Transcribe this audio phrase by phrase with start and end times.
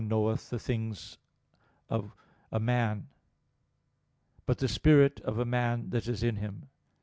[0.01, 1.19] 'What man knoweth the things
[1.87, 2.15] of
[2.51, 3.05] a man, but...?'],
[4.47, 6.69] but the spirit of a man that is in him."